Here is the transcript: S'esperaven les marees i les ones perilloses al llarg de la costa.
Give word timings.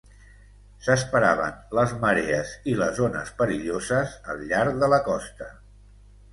S'esperaven 0.85 1.59
les 1.81 1.93
marees 2.07 2.55
i 2.73 2.75
les 2.81 3.03
ones 3.09 3.31
perilloses 3.43 4.19
al 4.35 4.45
llarg 4.53 4.85
de 4.87 4.93
la 4.97 5.03
costa. 5.13 5.55